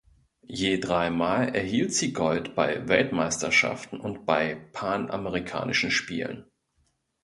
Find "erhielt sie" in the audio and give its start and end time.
1.53-2.11